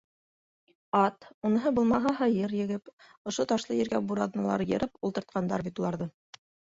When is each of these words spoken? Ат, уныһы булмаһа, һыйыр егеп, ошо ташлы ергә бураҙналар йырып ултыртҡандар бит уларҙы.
Ат, 0.99 1.25
уныһы 1.49 1.71
булмаһа, 1.79 2.13
һыйыр 2.21 2.55
егеп, 2.61 2.89
ошо 3.33 3.45
ташлы 3.53 3.77
ергә 3.81 4.01
бураҙналар 4.13 4.65
йырып 4.73 4.99
ултыртҡандар 5.11 5.67
бит 5.69 5.83
уларҙы. 5.85 6.09